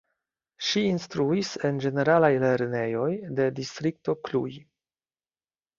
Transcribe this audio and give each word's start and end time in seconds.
Ŝi 0.67 0.81
instruis 0.91 1.51
en 1.69 1.77
ĝeneralaj 1.85 2.33
lernejoj 2.47 3.11
de 3.41 3.47
Distrikto 3.61 4.19
Cluj. 4.29 4.49